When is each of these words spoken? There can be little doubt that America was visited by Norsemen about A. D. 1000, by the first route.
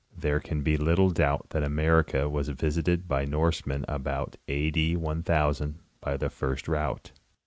There 0.17 0.39
can 0.39 0.63
be 0.63 0.77
little 0.77 1.11
doubt 1.11 1.51
that 1.51 1.61
America 1.63 2.27
was 2.27 2.49
visited 2.49 3.07
by 3.07 3.23
Norsemen 3.25 3.85
about 3.87 4.35
A. 4.47 4.71
D. 4.71 4.95
1000, 4.97 5.77
by 6.01 6.17
the 6.17 6.31
first 6.31 6.67
route. 6.67 7.11